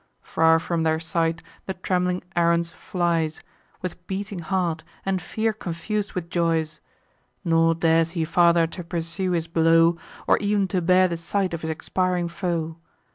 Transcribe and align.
Far 0.23 0.57
from 0.59 0.81
their 0.81 0.99
sight 0.99 1.43
the 1.67 1.75
trembling 1.75 2.23
Aruns 2.35 2.73
flies, 2.73 3.39
With 3.83 4.07
beating 4.07 4.39
heart, 4.39 4.83
and 5.05 5.21
fear 5.21 5.53
confus'd 5.53 6.13
with 6.13 6.31
joys; 6.31 6.81
Nor 7.45 7.75
dares 7.75 8.09
he 8.17 8.25
farther 8.25 8.65
to 8.65 8.83
pursue 8.83 9.29
his 9.33 9.45
blow, 9.45 9.99
Or 10.25 10.39
ev'n 10.41 10.67
to 10.69 10.81
bear 10.81 11.07
the 11.07 11.17
sight 11.17 11.53
of 11.53 11.61
his 11.61 11.69
expiring 11.69 12.29
foe. 12.29 12.77